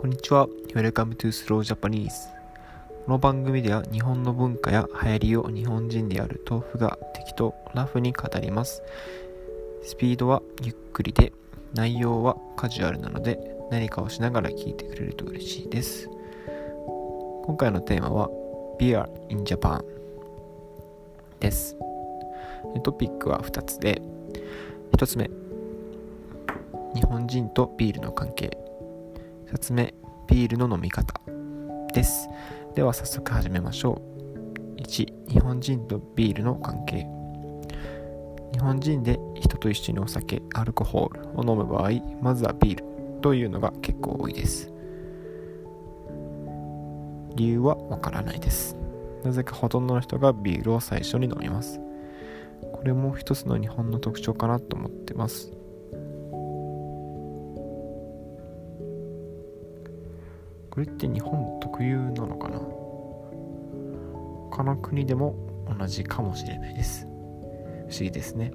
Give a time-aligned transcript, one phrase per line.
[0.00, 0.46] こんにちは。
[0.74, 2.10] Welcome to Slow Japanese。
[3.04, 8.82] この番組では日本の文化や流行りを日本人である豆腐が適当ラフに語ります。
[9.82, 11.34] スピードはゆっくりで、
[11.74, 13.38] 内容はカジュアルなので
[13.70, 16.08] 何かをしながら聞いてくれると嬉しいです。
[17.44, 18.30] 今回のテーマは
[18.78, 19.84] Beer in Japan
[21.40, 21.76] です。
[22.84, 24.00] トピックは2つで、
[24.92, 25.28] 1つ目、
[26.94, 28.69] 日本人とビールの関係。
[29.50, 29.92] 2つ目、
[30.28, 31.12] ビールの飲み方
[31.92, 32.28] です。
[32.76, 34.00] では早速始めましょ
[34.78, 34.80] う。
[34.80, 37.04] 1、日本人とビールの関係。
[38.52, 41.90] 日本人で人と一緒にお酒、アルコホールを飲む場合、
[42.22, 42.84] まずはビール
[43.22, 44.72] というのが結構多いです。
[47.34, 48.76] 理由はわからないです。
[49.24, 51.80] なぜかほとんどの人がビールを最初に飲みます。
[52.72, 55.50] これも一つの日本の特徴かなと思ってます。
[60.80, 62.60] れって日本特有なのかな？
[64.50, 65.34] 他の国でも
[65.78, 67.06] 同じかもしれないです。
[67.88, 68.52] 不思議ですね。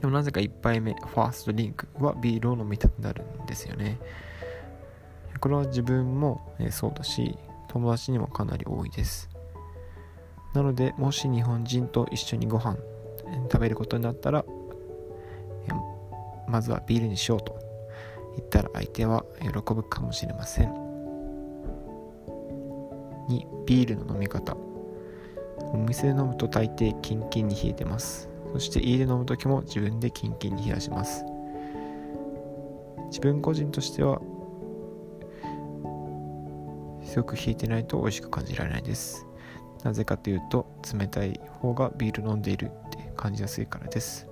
[0.00, 3.98] でもなぜか1杯目、ファーストリンクはビールを飲みたくなるんですよね。
[5.40, 7.36] これは自分もそうだし、
[7.68, 9.28] 友達にもかなり多いです。
[10.54, 12.76] なので、もし日本人と一緒にご飯
[13.52, 14.44] 食べることになったら、
[16.48, 17.56] まずはビールにしようと
[18.36, 20.79] 言ったら相手は喜ぶかもしれません。
[23.30, 24.56] 2、ビールの飲み方。
[25.72, 28.28] お店で飲むと大抵キンキンに冷えてます。
[28.52, 31.24] そして家で飲む時も自分でキンキンに冷やします。
[33.08, 34.20] 自分個人としては
[37.02, 39.26] すごく冷えてないと美味しく感じられないです。
[39.84, 44.29] なぜかというと冷たい方がビール飲んでいるって感じやすいからです。